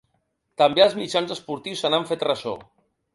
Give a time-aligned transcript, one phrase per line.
[0.61, 2.55] També els mitjans esportius se n’han fet ressò.